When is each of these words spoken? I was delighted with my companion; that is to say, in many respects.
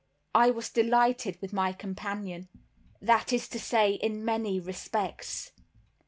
I 0.33 0.49
was 0.49 0.71
delighted 0.71 1.37
with 1.41 1.53
my 1.53 1.73
companion; 1.73 2.49
that 3.03 3.31
is 3.31 3.47
to 3.49 3.59
say, 3.59 3.91
in 3.91 4.25
many 4.25 4.59
respects. 4.59 5.51